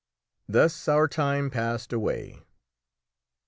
Thus 0.49 0.87
our 0.87 1.07
time 1.07 1.51
passed 1.51 1.93
away. 1.93 2.41